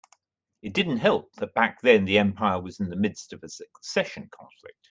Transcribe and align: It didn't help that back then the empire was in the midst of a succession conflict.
It 0.63 0.73
didn't 0.73 0.97
help 0.97 1.31
that 1.33 1.53
back 1.53 1.79
then 1.83 2.05
the 2.05 2.17
empire 2.17 2.59
was 2.59 2.79
in 2.79 2.89
the 2.89 2.95
midst 2.95 3.33
of 3.33 3.43
a 3.43 3.49
succession 3.49 4.29
conflict. 4.31 4.79